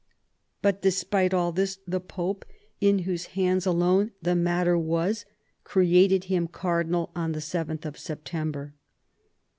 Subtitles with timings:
[0.63, 2.43] But despite 'all this the Pope,
[2.79, 4.09] in whose hands 40 THOMAS WOLSEY chap.
[4.09, 5.25] alone the matter was,
[5.63, 8.73] created him Cardinal on the seventh of September."